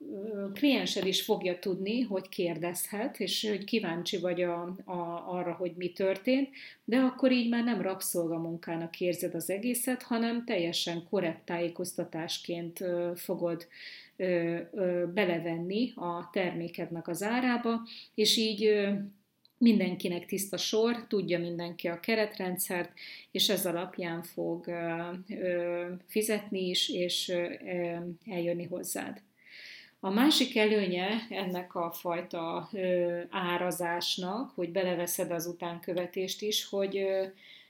kliensed 0.54 1.06
is 1.06 1.22
fogja 1.22 1.60
tudni, 1.60 2.02
hogy 2.02 2.30
kérdezhet, 2.30 3.20
és 3.20 3.48
hogy 3.50 3.64
kíváncsi 3.64 4.18
vagy 4.18 4.42
a, 4.42 4.62
a, 4.86 5.24
arra, 5.28 5.54
hogy 5.54 5.72
mi 5.76 5.92
történt, 5.92 6.50
de 6.84 6.98
akkor 6.98 7.32
így 7.32 7.50
már 7.50 7.64
nem 7.64 7.82
rabszolgamunkának 7.82 9.00
érzed 9.00 9.36
az 9.36 9.50
egészet, 9.50 10.04
hanem 10.04 10.46
teljesen 10.46 11.04
korrekt 11.10 11.46
tájékoztatásként 11.46 12.84
fogod 13.16 13.68
belevenni 15.14 15.92
a 15.96 16.30
termékednek 16.32 17.08
az 17.08 17.24
árába, 17.24 17.82
és 18.14 18.38
így 18.38 18.90
mindenkinek 19.58 20.26
tiszta 20.26 20.58
sor, 20.58 21.08
tudja 21.08 21.40
mindenki 21.40 21.88
a 21.88 22.00
keretrendszert, 22.00 22.92
és 23.32 23.50
ez 23.50 23.66
alapján 23.66 24.24
fog 24.24 24.66
fizetni 26.08 26.70
is, 26.70 26.90
és 26.90 27.34
eljönni 28.26 28.66
hozzád. 28.66 29.22
A 30.02 30.10
másik 30.10 30.58
előnye 30.58 31.28
ennek 31.30 31.76
a 31.76 31.92
fajta 31.92 32.70
ö, 32.74 33.20
árazásnak, 33.30 34.52
hogy 34.56 34.72
beleveszed 34.72 35.32
az 35.32 35.46
utánkövetést 35.46 36.42
is, 36.42 36.66
hogy, 36.70 36.98
ö, 36.98 37.26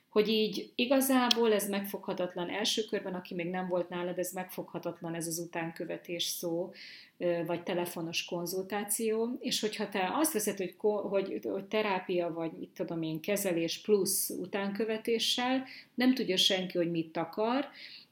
hogy 0.09 0.27
így 0.27 0.71
igazából 0.75 1.53
ez 1.53 1.69
megfoghatatlan 1.69 2.49
első 2.49 2.83
körben, 2.83 3.13
aki 3.13 3.33
még 3.33 3.49
nem 3.49 3.67
volt 3.67 3.89
nálad, 3.89 4.17
ez 4.17 4.31
megfoghatatlan 4.31 5.13
ez 5.13 5.27
az 5.27 5.39
utánkövetés 5.39 6.23
szó, 6.23 6.71
vagy 7.45 7.63
telefonos 7.63 8.25
konzultáció, 8.25 9.37
és 9.39 9.59
hogyha 9.59 9.89
te 9.89 10.11
azt 10.13 10.33
veszed, 10.33 10.57
hogy, 10.57 10.75
hogy, 11.09 11.39
hogy 11.43 11.65
terápia, 11.65 12.33
vagy 12.33 12.51
mit 12.51 12.69
tudom 12.69 13.01
én, 13.01 13.19
kezelés 13.19 13.81
plusz 13.81 14.29
utánkövetéssel, 14.29 15.65
nem 15.93 16.13
tudja 16.13 16.37
senki, 16.37 16.77
hogy 16.77 16.91
mit 16.91 17.17
akar, 17.17 17.69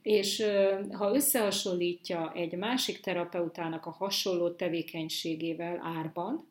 és 0.08 0.44
ha 0.92 1.16
összehasonlítja 1.16 2.32
egy 2.34 2.58
másik 2.58 3.00
terapeutának 3.00 3.86
a 3.86 3.92
hasonló 3.92 4.50
tevékenységével 4.50 5.80
árban, 5.84 6.48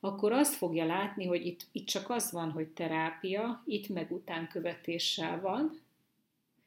akkor 0.00 0.32
azt 0.32 0.54
fogja 0.54 0.86
látni, 0.86 1.26
hogy 1.26 1.46
itt, 1.46 1.66
itt 1.72 1.86
csak 1.86 2.10
az 2.10 2.32
van, 2.32 2.50
hogy 2.50 2.68
terápia, 2.68 3.62
itt 3.66 3.88
meg 3.88 4.10
utánkövetéssel 4.12 5.40
van. 5.40 5.80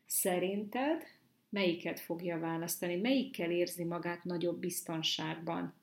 Szerinted 0.05 1.03
melyiket 1.49 1.99
fogja 1.99 2.39
választani, 2.39 2.95
melyikkel 2.95 3.51
érzi 3.51 3.83
magát 3.83 4.23
nagyobb 4.23 4.59
biztonságban? 4.59 5.73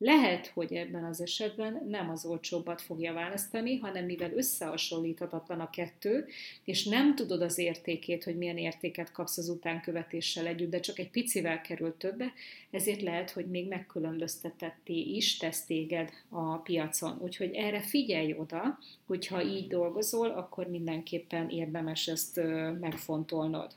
Lehet, 0.00 0.46
hogy 0.46 0.72
ebben 0.72 1.04
az 1.04 1.20
esetben 1.20 1.82
nem 1.88 2.10
az 2.10 2.24
olcsóbbat 2.24 2.80
fogja 2.80 3.12
választani, 3.12 3.76
hanem 3.76 4.04
mivel 4.04 4.32
összehasonlíthatatlan 4.32 5.60
a 5.60 5.70
kettő, 5.70 6.26
és 6.64 6.84
nem 6.84 7.14
tudod 7.14 7.42
az 7.42 7.58
értékét, 7.58 8.24
hogy 8.24 8.36
milyen 8.36 8.58
értéket 8.58 9.12
kapsz 9.12 9.38
az 9.38 9.48
utánkövetéssel 9.48 10.46
együtt, 10.46 10.70
de 10.70 10.80
csak 10.80 10.98
egy 10.98 11.10
picivel 11.10 11.60
kerül 11.60 11.96
többe, 11.96 12.32
ezért 12.70 13.02
lehet, 13.02 13.30
hogy 13.30 13.46
még 13.46 13.68
megkülönböztetetté 13.68 15.00
is 15.00 15.36
tesz 15.36 15.64
téged 15.64 16.10
a 16.28 16.56
piacon. 16.56 17.18
Úgyhogy 17.20 17.54
erre 17.54 17.80
figyelj 17.80 18.34
oda, 18.38 18.78
hogyha 19.06 19.42
így 19.42 19.66
dolgozol, 19.66 20.30
akkor 20.30 20.66
mindenképpen 20.66 21.48
érdemes 21.48 22.08
ezt 22.08 22.40
megfontolnod. 22.80 23.72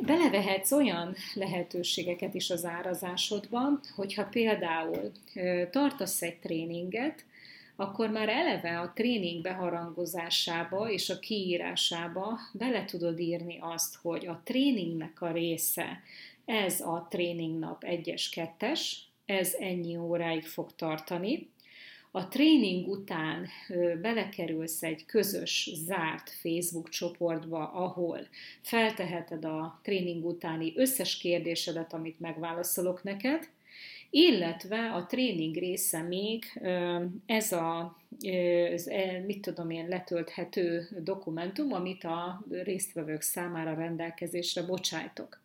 Belevehetsz 0.00 0.72
olyan 0.72 1.14
lehetőségeket 1.34 2.34
is 2.34 2.50
az 2.50 2.64
árazásodba, 2.64 3.80
hogyha 3.94 4.24
például 4.24 5.12
tartasz 5.70 6.22
egy 6.22 6.36
tréninget, 6.36 7.24
akkor 7.76 8.10
már 8.10 8.28
eleve 8.28 8.78
a 8.78 8.92
tréning 8.94 9.42
beharangozásába 9.42 10.90
és 10.90 11.10
a 11.10 11.18
kiírásába 11.18 12.38
bele 12.52 12.84
tudod 12.84 13.20
írni 13.20 13.58
azt, 13.60 13.96
hogy 14.02 14.26
a 14.26 14.40
tréningnek 14.44 15.22
a 15.22 15.30
része, 15.30 16.02
ez 16.44 16.80
a 16.80 17.06
tréningnap 17.10 17.84
1-es, 17.86 18.50
2-es, 18.58 18.80
ez 19.26 19.54
ennyi 19.58 19.96
óráig 19.96 20.44
fog 20.44 20.74
tartani, 20.76 21.48
a 22.10 22.28
tréning 22.28 22.88
után 22.88 23.46
belekerülsz 24.00 24.82
egy 24.82 25.06
közös, 25.06 25.70
zárt 25.74 26.30
Facebook 26.30 26.88
csoportba, 26.88 27.72
ahol 27.72 28.20
felteheted 28.60 29.44
a 29.44 29.80
tréning 29.82 30.24
utáni 30.24 30.72
összes 30.76 31.16
kérdésedet, 31.16 31.92
amit 31.92 32.20
megválaszolok 32.20 33.02
neked, 33.02 33.48
illetve 34.10 34.92
a 34.92 35.06
tréning 35.06 35.54
része 35.54 36.02
még 36.02 36.60
ez 37.26 37.52
a, 37.52 37.96
ez, 38.20 38.86
e, 38.86 39.20
mit 39.26 39.40
tudom 39.40 39.70
én, 39.70 39.88
letölthető 39.88 40.88
dokumentum, 41.02 41.72
amit 41.72 42.04
a 42.04 42.44
résztvevők 42.50 43.20
számára 43.20 43.74
rendelkezésre 43.74 44.62
bocsájtok. 44.62 45.40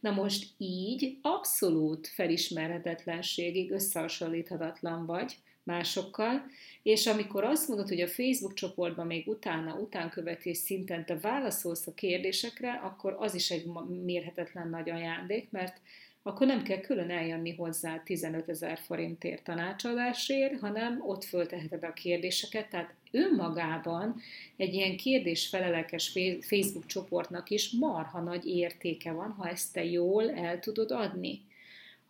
Na 0.00 0.10
most 0.10 0.46
így 0.58 1.18
abszolút 1.22 2.06
felismerhetetlenségig 2.06 3.70
összehasonlíthatatlan 3.70 5.06
vagy 5.06 5.36
másokkal, 5.70 6.42
és 6.82 7.06
amikor 7.06 7.44
azt 7.44 7.68
mondod, 7.68 7.88
hogy 7.88 8.00
a 8.00 8.08
Facebook 8.08 8.54
csoportban 8.54 9.06
még 9.06 9.28
utána, 9.28 9.74
utánkövetés 9.74 10.56
szinten 10.56 11.04
te 11.04 11.18
válaszolsz 11.18 11.86
a 11.86 11.94
kérdésekre, 11.94 12.72
akkor 12.72 13.16
az 13.18 13.34
is 13.34 13.50
egy 13.50 13.64
mérhetetlen 14.04 14.68
nagy 14.68 14.90
ajándék, 14.90 15.50
mert 15.50 15.80
akkor 16.22 16.46
nem 16.46 16.62
kell 16.62 16.80
külön 16.80 17.10
eljönni 17.10 17.54
hozzá 17.54 18.02
15 18.04 18.48
ezer 18.48 18.78
forintért 18.78 19.44
tanácsadásért, 19.44 20.60
hanem 20.60 21.02
ott 21.06 21.24
fölteheted 21.24 21.84
a 21.84 21.92
kérdéseket, 21.92 22.68
tehát 22.68 22.94
önmagában 23.10 24.20
egy 24.56 24.74
ilyen 24.74 24.96
kérdés-felelekes 24.96 26.18
Facebook 26.40 26.86
csoportnak 26.86 27.50
is 27.50 27.70
marha 27.70 28.20
nagy 28.20 28.46
értéke 28.46 29.12
van, 29.12 29.30
ha 29.30 29.48
ezt 29.48 29.72
te 29.72 29.84
jól 29.84 30.30
el 30.30 30.58
tudod 30.58 30.90
adni. 30.90 31.40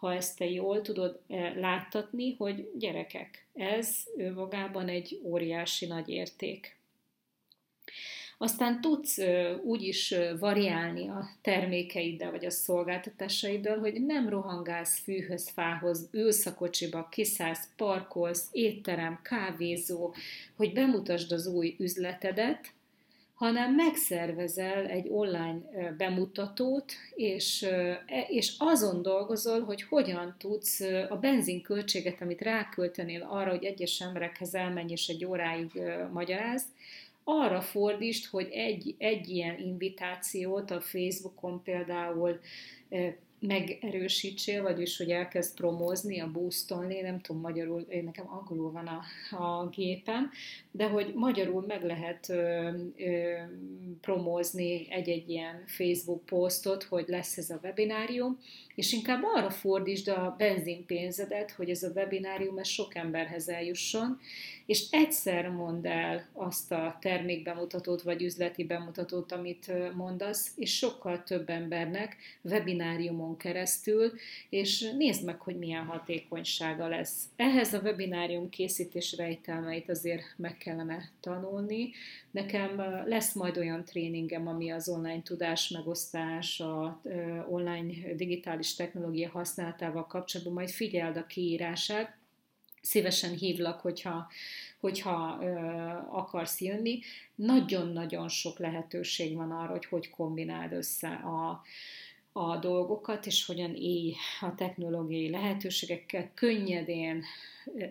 Ha 0.01 0.15
ezt 0.15 0.39
te 0.39 0.51
jól 0.51 0.83
tudod 0.83 1.21
eh, 1.27 1.55
láttatni, 1.57 2.35
hogy 2.35 2.71
gyerekek, 2.79 3.47
ez 3.55 3.97
önmagában 4.17 4.89
egy 4.89 5.21
óriási 5.25 5.87
nagy 5.87 6.09
érték. 6.09 6.79
Aztán 8.39 8.81
tudsz 8.81 9.19
úgy 9.63 9.83
is 9.83 10.15
variálni 10.39 11.09
a 11.09 11.29
termékeiddel 11.43 12.31
vagy 12.31 12.45
a 12.45 12.51
szolgáltatásaiddal, 12.51 13.79
hogy 13.79 14.05
nem 14.05 14.29
rohangálsz 14.29 14.99
fűhöz, 14.99 15.49
fához, 15.49 16.09
ülsz 16.13 16.47
a 16.47 16.55
kocsiba, 16.55 17.09
kiszállsz, 17.11 17.69
parkolsz, 17.77 18.49
étterem, 18.53 19.21
kávézó, 19.23 20.15
hogy 20.57 20.73
bemutasd 20.73 21.33
az 21.33 21.47
új 21.47 21.77
üzletedet, 21.79 22.73
hanem 23.41 23.75
megszervezel 23.75 24.87
egy 24.87 25.07
online 25.09 25.61
bemutatót, 25.97 26.93
és, 27.15 27.63
e, 27.63 28.05
és 28.29 28.55
azon 28.59 29.03
dolgozol, 29.03 29.61
hogy 29.61 29.83
hogyan 29.83 30.35
tudsz 30.39 30.81
a 31.09 31.17
benzinköltséget, 31.21 32.21
amit 32.21 32.41
ráköltenél 32.41 33.23
arra, 33.31 33.51
hogy 33.51 33.65
egyes 33.65 34.01
emberekhez 34.01 34.55
elmenj 34.55 34.91
és 34.91 35.09
egy 35.09 35.25
óráig 35.25 35.81
magyaráz, 36.13 36.65
arra 37.25 37.61
fordítsd, 37.61 38.31
hogy 38.31 38.49
egy, 38.53 38.95
egy 38.99 39.29
ilyen 39.29 39.59
invitációt 39.59 40.71
a 40.71 40.81
Facebookon 40.81 41.63
például 41.63 42.41
megerősítsél, 43.41 44.63
vagyis 44.63 44.97
hogy 44.97 45.11
elkezd 45.11 45.55
promózni, 45.55 46.21
a 46.21 46.31
boostolni, 46.31 47.01
nem 47.01 47.21
tudom 47.21 47.41
magyarul, 47.41 47.81
én 47.81 48.05
nekem 48.05 48.27
angolul 48.29 48.73
van 48.73 48.87
a, 48.87 49.03
a 49.37 49.69
gépem, 49.69 50.31
de 50.71 50.89
hogy 50.89 51.13
magyarul 51.15 51.65
meg 51.67 51.85
lehet 51.85 52.29
ö, 52.29 52.71
ö, 52.97 53.37
promózni 54.01 54.87
egy-egy 54.91 55.29
ilyen 55.29 55.63
Facebook 55.67 56.25
posztot, 56.25 56.83
hogy 56.83 57.05
lesz 57.07 57.37
ez 57.37 57.51
a 57.51 57.61
webinárium, 57.63 58.39
és 58.75 58.93
inkább 58.93 59.23
arra 59.35 59.51
fordítsd 59.51 60.09
a 60.09 60.35
benzinpénzedet, 60.39 61.51
hogy 61.51 61.71
ez 61.71 61.83
a 61.83 61.93
webinárium 61.95 62.59
ez 62.59 62.69
sok 62.69 62.95
emberhez 62.95 63.49
eljusson, 63.49 64.21
és 64.71 64.87
egyszer 64.91 65.49
mondd 65.49 65.87
el 65.87 66.29
azt 66.33 66.73
a 66.73 66.97
termékbemutatót 67.01 68.03
vagy 68.03 68.23
üzleti 68.23 68.65
bemutatót, 68.65 69.33
amit 69.33 69.73
mondasz, 69.95 70.53
és 70.57 70.77
sokkal 70.77 71.23
több 71.23 71.49
embernek 71.49 72.17
webináriumon 72.43 73.37
keresztül, 73.37 74.13
és 74.49 74.91
nézd 74.97 75.25
meg, 75.25 75.41
hogy 75.41 75.59
milyen 75.59 75.85
hatékonysága 75.85 76.89
lesz. 76.89 77.25
Ehhez 77.37 77.75
a 77.75 77.81
webinárium 77.81 78.49
készítés 78.49 79.17
rejtelmeit 79.17 79.89
azért 79.89 80.23
meg 80.37 80.57
kellene 80.57 81.11
tanulni. 81.21 81.91
Nekem 82.31 82.77
lesz 83.07 83.35
majd 83.35 83.57
olyan 83.57 83.85
tréningem, 83.85 84.47
ami 84.47 84.71
az 84.71 84.89
online 84.89 85.23
tudás 85.23 85.69
megosztás, 85.69 86.61
a 86.61 87.01
online 87.49 88.15
digitális 88.15 88.75
technológia 88.75 89.31
használatával 89.31 90.07
kapcsolatban, 90.07 90.55
majd 90.55 90.71
figyeld 90.71 91.17
a 91.17 91.27
kiírását, 91.27 92.19
szívesen 92.81 93.35
hívlak, 93.35 93.81
hogyha, 93.81 94.29
hogyha 94.81 95.39
ö, 95.41 95.47
akarsz 96.11 96.61
jönni. 96.61 97.01
Nagyon-nagyon 97.35 98.29
sok 98.29 98.59
lehetőség 98.59 99.37
van 99.37 99.51
arra, 99.51 99.71
hogy 99.71 99.85
hogy 99.85 100.11
kombináld 100.11 100.73
össze 100.73 101.09
a, 101.09 101.63
a 102.33 102.57
dolgokat, 102.57 103.27
és 103.27 103.47
hogyan 103.47 103.75
élj 103.75 104.15
a 104.41 104.55
technológiai 104.55 105.31
lehetőségekkel 105.31 106.31
könnyedén, 106.35 107.25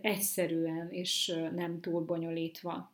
egyszerűen, 0.01 0.89
és 0.91 1.33
nem 1.55 1.79
túl 1.81 2.01
bonyolítva. 2.01 2.91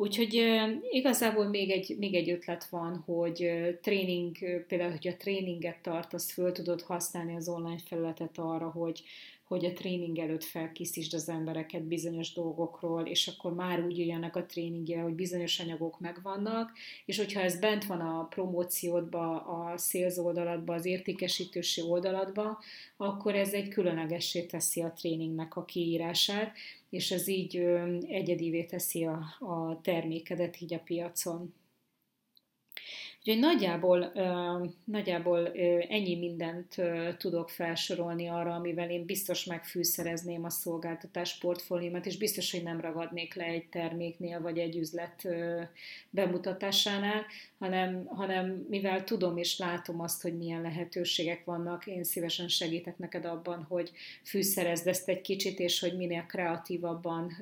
Úgyhogy 0.00 0.42
igazából 0.90 1.44
még 1.44 1.70
egy, 1.70 1.96
még 1.98 2.14
egy 2.14 2.30
ötlet 2.30 2.64
van, 2.64 3.02
hogy 3.06 3.50
tréning, 3.82 4.36
például, 4.66 4.90
hogy 4.90 5.08
a 5.08 5.16
tréninget 5.16 5.82
tartasz, 5.82 6.32
föl 6.32 6.52
tudod 6.52 6.82
használni 6.82 7.34
az 7.34 7.48
online 7.48 7.78
felületet 7.86 8.38
arra, 8.38 8.70
hogy, 8.70 9.02
hogy 9.44 9.64
a 9.64 9.72
tréning 9.72 10.18
előtt 10.18 10.44
felkészítsd 10.44 11.14
az 11.14 11.28
embereket 11.28 11.82
bizonyos 11.82 12.32
dolgokról, 12.32 13.06
és 13.06 13.26
akkor 13.26 13.54
már 13.54 13.84
úgy 13.84 13.98
jöjjenek 13.98 14.36
a 14.36 14.46
tréningje, 14.46 15.00
hogy 15.00 15.14
bizonyos 15.14 15.58
anyagok 15.60 16.00
megvannak, 16.00 16.70
és 17.04 17.16
hogyha 17.16 17.40
ez 17.40 17.58
bent 17.58 17.84
van 17.84 18.00
a 18.00 18.24
promóciódba, 18.24 19.42
a 19.46 19.76
sales 19.76 20.16
oldaladba, 20.16 20.74
az 20.74 20.84
értékesítősi 20.84 21.80
oldaladba, 21.80 22.58
akkor 22.96 23.34
ez 23.34 23.52
egy 23.52 23.68
különlegessé 23.68 24.42
teszi 24.42 24.82
a 24.82 24.92
tréningnek 24.92 25.56
a 25.56 25.64
kiírását, 25.64 26.52
és 26.90 27.10
ez 27.10 27.28
így 27.28 27.56
egyedivé 28.08 28.64
teszi 28.64 29.04
a, 29.04 29.18
a 29.40 29.80
termékedet 29.82 30.60
így 30.60 30.74
a 30.74 30.78
piacon. 30.78 31.54
Úgyhogy 33.18 33.38
nagyjából, 33.38 34.12
nagyjából 34.84 35.52
ennyi 35.88 36.18
mindent 36.18 36.74
tudok 37.16 37.50
felsorolni 37.50 38.28
arra, 38.28 38.54
amivel 38.54 38.90
én 38.90 39.04
biztos 39.04 39.44
megfűszerezném 39.44 40.44
a 40.44 40.50
szolgáltatás 40.50 41.38
portfóliómat, 41.38 42.06
és 42.06 42.16
biztos, 42.16 42.50
hogy 42.52 42.62
nem 42.62 42.80
ragadnék 42.80 43.34
le 43.34 43.44
egy 43.44 43.68
terméknél, 43.68 44.40
vagy 44.40 44.58
egy 44.58 44.76
üzlet 44.76 45.28
bemutatásánál, 46.10 47.26
hanem, 47.58 48.06
hanem 48.06 48.66
mivel 48.68 49.04
tudom 49.04 49.36
és 49.36 49.58
látom 49.58 50.00
azt, 50.00 50.22
hogy 50.22 50.36
milyen 50.36 50.62
lehetőségek 50.62 51.44
vannak, 51.44 51.86
én 51.86 52.04
szívesen 52.04 52.48
segítek 52.48 52.98
neked 52.98 53.24
abban, 53.24 53.62
hogy 53.68 53.90
fűszerezd 54.24 54.86
ezt 54.86 55.08
egy 55.08 55.20
kicsit, 55.20 55.58
és 55.58 55.80
hogy 55.80 55.96
minél 55.96 56.22
kreatívabban 56.22 57.32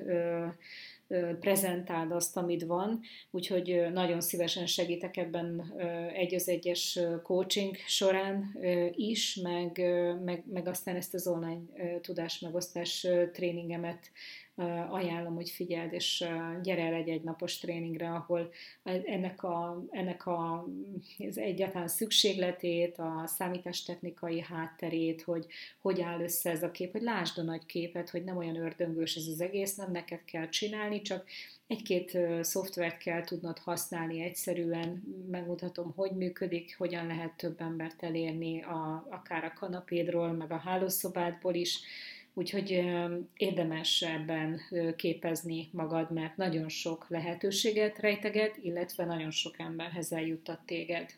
prezentáld 1.39 2.11
azt, 2.11 2.37
amit 2.37 2.63
van, 2.63 2.99
úgyhogy 3.31 3.87
nagyon 3.93 4.21
szívesen 4.21 4.65
segítek 4.65 5.17
ebben 5.17 5.73
egy 6.13 6.35
az 6.35 6.49
egyes 6.49 6.99
coaching 7.23 7.75
során 7.75 8.57
is, 8.91 9.35
meg, 9.35 9.81
meg, 10.23 10.43
meg 10.53 10.67
aztán 10.67 10.95
ezt 10.95 11.13
az 11.13 11.27
online 11.27 11.61
tudásmegosztás 12.01 13.07
tréningemet 13.31 14.11
ajánlom, 14.89 15.35
hogy 15.35 15.49
figyeld, 15.49 15.93
és 15.93 16.25
gyere 16.63 16.81
el 16.81 16.93
egy 16.93 17.09
egynapos 17.09 17.57
tréningre, 17.57 18.09
ahol 18.09 18.49
ennek, 18.83 19.43
a, 19.43 19.83
ennek 19.89 20.25
a, 20.25 20.67
az 21.29 21.37
egyáltalán 21.37 21.87
szükségletét, 21.87 22.97
a 22.97 23.23
számítástechnikai 23.25 24.41
hátterét, 24.41 25.21
hogy 25.21 25.47
hogy 25.81 26.01
áll 26.01 26.21
össze 26.21 26.49
ez 26.49 26.63
a 26.63 26.71
kép, 26.71 26.91
hogy 26.91 27.01
lásd 27.01 27.37
a 27.37 27.41
nagy 27.41 27.65
képet, 27.65 28.09
hogy 28.09 28.23
nem 28.23 28.37
olyan 28.37 28.55
ördöngős 28.55 29.15
ez 29.15 29.27
az 29.27 29.41
egész, 29.41 29.75
nem 29.75 29.91
neked 29.91 30.23
kell 30.25 30.49
csinálni, 30.49 31.01
csak 31.01 31.29
egy-két 31.67 32.17
szoftvert 32.41 32.97
kell 32.97 33.23
tudnod 33.23 33.57
használni 33.57 34.21
egyszerűen, 34.21 35.03
megmutatom, 35.31 35.93
hogy 35.95 36.11
működik, 36.11 36.77
hogyan 36.77 37.07
lehet 37.07 37.37
több 37.37 37.61
embert 37.61 38.03
elérni, 38.03 38.61
a, 38.61 39.07
akár 39.09 39.43
a 39.43 39.53
kanapédról, 39.59 40.31
meg 40.31 40.51
a 40.51 40.57
hálószobádból 40.57 41.53
is, 41.53 41.79
Úgyhogy 42.37 42.83
érdemes 43.37 44.01
ebben 44.01 44.61
képezni 44.95 45.69
magad, 45.71 46.11
mert 46.11 46.37
nagyon 46.37 46.69
sok 46.69 47.05
lehetőséget 47.09 47.99
rejteget, 47.99 48.57
illetve 48.61 49.05
nagyon 49.05 49.31
sok 49.31 49.59
emberhez 49.59 50.11
eljuttat 50.11 50.59
téged. 50.65 51.09